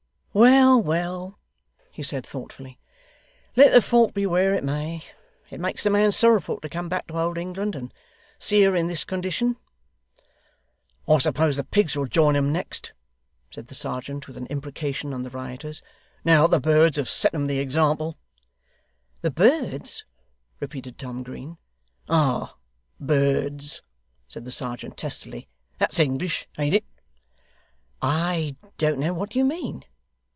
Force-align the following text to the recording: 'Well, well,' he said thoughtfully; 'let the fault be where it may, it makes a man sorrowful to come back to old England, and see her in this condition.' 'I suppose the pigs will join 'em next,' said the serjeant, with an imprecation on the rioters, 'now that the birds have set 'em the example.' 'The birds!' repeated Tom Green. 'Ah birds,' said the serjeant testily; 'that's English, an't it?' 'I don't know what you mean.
'Well, 0.33 0.81
well,' 0.81 1.37
he 1.91 2.03
said 2.03 2.25
thoughtfully; 2.25 2.79
'let 3.57 3.73
the 3.73 3.81
fault 3.81 4.13
be 4.13 4.25
where 4.25 4.53
it 4.53 4.63
may, 4.63 5.03
it 5.49 5.59
makes 5.59 5.85
a 5.85 5.89
man 5.89 6.13
sorrowful 6.13 6.57
to 6.61 6.69
come 6.69 6.87
back 6.87 7.07
to 7.07 7.19
old 7.19 7.37
England, 7.37 7.75
and 7.75 7.93
see 8.39 8.61
her 8.61 8.73
in 8.73 8.87
this 8.87 9.03
condition.' 9.03 9.57
'I 11.05 11.17
suppose 11.17 11.57
the 11.57 11.65
pigs 11.65 11.97
will 11.97 12.05
join 12.05 12.37
'em 12.37 12.53
next,' 12.53 12.93
said 13.53 13.67
the 13.67 13.75
serjeant, 13.75 14.25
with 14.25 14.37
an 14.37 14.45
imprecation 14.45 15.13
on 15.13 15.23
the 15.23 15.29
rioters, 15.29 15.81
'now 16.23 16.47
that 16.47 16.55
the 16.55 16.61
birds 16.61 16.95
have 16.95 17.09
set 17.09 17.35
'em 17.35 17.47
the 17.47 17.59
example.' 17.59 18.15
'The 19.23 19.31
birds!' 19.31 20.05
repeated 20.61 20.97
Tom 20.97 21.23
Green. 21.23 21.57
'Ah 22.07 22.55
birds,' 23.01 23.81
said 24.29 24.45
the 24.45 24.51
serjeant 24.53 24.95
testily; 24.95 25.49
'that's 25.77 25.99
English, 25.99 26.47
an't 26.57 26.73
it?' 26.75 26.85
'I 28.01 28.55
don't 28.77 28.97
know 29.01 29.13
what 29.13 29.35
you 29.35 29.43
mean. 29.43 29.83